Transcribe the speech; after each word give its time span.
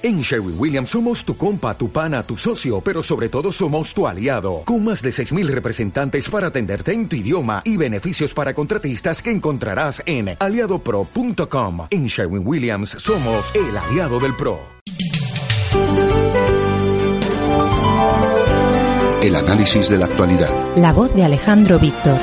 En 0.00 0.20
Sherwin 0.20 0.54
Williams 0.56 0.90
somos 0.90 1.24
tu 1.24 1.36
compa, 1.36 1.76
tu 1.76 1.90
pana, 1.90 2.22
tu 2.22 2.36
socio, 2.36 2.80
pero 2.80 3.02
sobre 3.02 3.28
todo 3.28 3.50
somos 3.50 3.92
tu 3.92 4.06
aliado, 4.06 4.62
con 4.64 4.84
más 4.84 5.02
de 5.02 5.10
6.000 5.10 5.48
representantes 5.48 6.30
para 6.30 6.48
atenderte 6.48 6.92
en 6.92 7.08
tu 7.08 7.16
idioma 7.16 7.62
y 7.64 7.76
beneficios 7.76 8.32
para 8.32 8.54
contratistas 8.54 9.20
que 9.20 9.32
encontrarás 9.32 10.00
en 10.06 10.36
aliadopro.com. 10.38 11.88
En 11.90 12.06
Sherwin 12.06 12.46
Williams 12.46 12.90
somos 12.90 13.52
el 13.56 13.76
aliado 13.76 14.20
del 14.20 14.36
PRO. 14.36 14.60
El 19.20 19.34
análisis 19.34 19.88
de 19.88 19.98
la 19.98 20.06
actualidad. 20.06 20.76
La 20.76 20.92
voz 20.92 21.12
de 21.12 21.24
Alejandro 21.24 21.80
Víctor. 21.80 22.18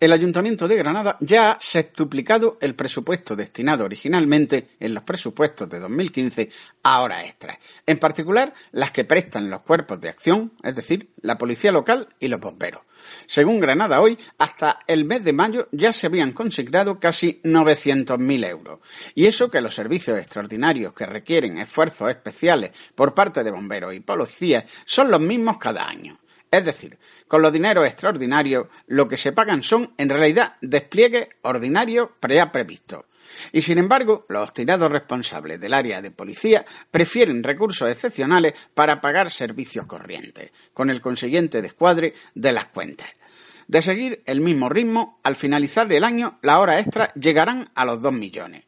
El 0.00 0.12
Ayuntamiento 0.12 0.66
de 0.66 0.76
Granada 0.76 1.18
ya 1.20 1.52
ha 1.52 1.60
septuplicado 1.60 2.56
el 2.62 2.74
presupuesto 2.74 3.36
destinado 3.36 3.84
originalmente 3.84 4.68
en 4.80 4.94
los 4.94 5.04
presupuestos 5.04 5.68
de 5.68 5.78
2015 5.78 6.48
a 6.82 7.02
horas 7.02 7.26
extras, 7.26 7.58
en 7.84 7.98
particular 7.98 8.54
las 8.72 8.92
que 8.92 9.04
prestan 9.04 9.50
los 9.50 9.60
cuerpos 9.60 10.00
de 10.00 10.08
acción, 10.08 10.52
es 10.62 10.74
decir, 10.74 11.10
la 11.20 11.36
policía 11.36 11.70
local 11.70 12.08
y 12.18 12.28
los 12.28 12.40
bomberos. 12.40 12.82
Según 13.26 13.60
Granada 13.60 14.00
hoy, 14.00 14.18
hasta 14.38 14.80
el 14.86 15.04
mes 15.04 15.22
de 15.22 15.34
mayo 15.34 15.68
ya 15.70 15.92
se 15.92 16.06
habían 16.06 16.32
consignado 16.32 16.98
casi 16.98 17.40
900.000 17.44 18.48
euros. 18.48 18.80
Y 19.14 19.26
eso 19.26 19.50
que 19.50 19.60
los 19.60 19.74
servicios 19.74 20.18
extraordinarios 20.18 20.94
que 20.94 21.06
requieren 21.06 21.58
esfuerzos 21.58 22.10
especiales 22.10 22.70
por 22.94 23.14
parte 23.14 23.44
de 23.44 23.50
bomberos 23.50 23.94
y 23.94 24.00
policías 24.00 24.64
son 24.86 25.10
los 25.10 25.20
mismos 25.20 25.58
cada 25.58 25.86
año. 25.86 26.19
Es 26.50 26.64
decir, 26.64 26.98
con 27.28 27.42
los 27.42 27.52
dineros 27.52 27.86
extraordinarios 27.86 28.66
lo 28.88 29.06
que 29.06 29.16
se 29.16 29.32
pagan 29.32 29.62
son 29.62 29.94
en 29.96 30.08
realidad 30.08 30.56
despliegues 30.60 31.28
ordinarios 31.42 32.10
pre 32.18 32.44
previstos. 32.48 33.04
Y 33.52 33.60
sin 33.60 33.78
embargo, 33.78 34.26
los 34.28 34.42
obstinados 34.42 34.90
responsables 34.90 35.60
del 35.60 35.74
área 35.74 36.02
de 36.02 36.10
policía 36.10 36.64
prefieren 36.90 37.44
recursos 37.44 37.88
excepcionales 37.88 38.54
para 38.74 39.00
pagar 39.00 39.30
servicios 39.30 39.86
corrientes, 39.86 40.50
con 40.74 40.90
el 40.90 41.00
consiguiente 41.00 41.62
descuadre 41.62 42.14
de 42.34 42.52
las 42.52 42.66
cuentas. 42.66 43.08
De 43.68 43.82
seguir 43.82 44.20
el 44.26 44.40
mismo 44.40 44.68
ritmo, 44.68 45.20
al 45.22 45.36
finalizar 45.36 45.92
el 45.92 46.02
año, 46.02 46.40
las 46.42 46.56
horas 46.56 46.80
extras 46.84 47.14
llegarán 47.14 47.70
a 47.76 47.84
los 47.84 48.02
2 48.02 48.12
millones. 48.12 48.64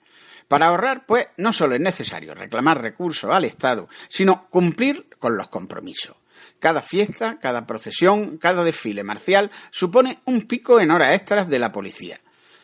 Para 0.46 0.66
ahorrar, 0.66 1.06
pues, 1.06 1.26
no 1.38 1.52
solo 1.52 1.74
es 1.74 1.80
necesario 1.80 2.34
reclamar 2.34 2.80
recursos 2.80 3.30
al 3.32 3.44
Estado, 3.44 3.88
sino 4.08 4.48
cumplir 4.48 5.08
con 5.18 5.36
los 5.36 5.48
compromisos. 5.48 6.21
Cada 6.58 6.82
fiesta, 6.82 7.38
cada 7.40 7.66
procesión, 7.66 8.38
cada 8.38 8.64
desfile 8.64 9.04
marcial 9.04 9.50
supone 9.70 10.20
un 10.26 10.42
pico 10.42 10.80
en 10.80 10.90
horas 10.90 11.14
extras 11.14 11.48
de 11.48 11.58
la 11.58 11.72
policía. 11.72 12.20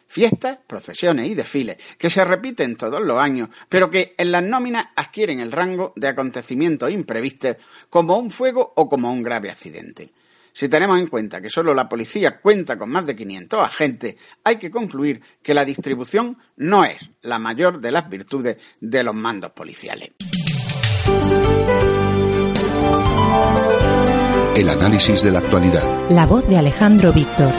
Fiestas, 0.07 0.59
procesiones 0.67 1.29
y 1.29 1.35
desfiles 1.35 1.77
que 1.99 2.09
se 2.09 2.25
repiten 2.25 2.77
todos 2.77 3.03
los 3.03 3.19
años, 3.19 3.51
pero 3.69 3.91
que 3.91 4.15
en 4.17 4.33
las 4.33 4.43
nóminas 4.43 4.87
adquieren 4.97 5.41
el 5.41 5.53
rango 5.53 5.93
de 5.97 6.09
acontecimientos 6.09 6.91
imprevistos 6.91 7.57
como 7.91 8.17
un 8.17 8.31
fuego 8.31 8.73
o 8.77 8.89
como 8.89 9.13
un 9.13 9.23
grave 9.23 9.51
accidente. 9.51 10.13
Si 10.59 10.69
tenemos 10.69 10.99
en 10.99 11.07
cuenta 11.07 11.41
que 11.41 11.49
solo 11.49 11.73
la 11.73 11.89
policía 11.89 12.41
cuenta 12.41 12.77
con 12.77 12.91
más 12.91 13.07
de 13.07 13.15
500 13.15 13.61
agentes, 13.61 14.17
hay 14.43 14.59
que 14.59 14.71
concluir 14.71 15.23
que 15.43 15.55
la 15.55 15.65
distribución 15.65 16.37
no 16.57 16.85
es 16.85 17.11
la 17.23 17.39
mayor 17.39 17.81
de 17.81 17.93
las 17.93 18.09
virtudes 18.09 18.57
de 18.81 19.03
los 19.05 19.15
mandos 19.15 19.53
policiales. 19.53 20.13
El 24.59 24.69
análisis 24.71 25.23
de 25.23 25.31
la 25.31 25.39
actualidad. 25.39 25.85
La 26.11 26.27
voz 26.27 26.45
de 26.49 26.59
Alejandro 26.59 27.13
Víctor. 27.13 27.53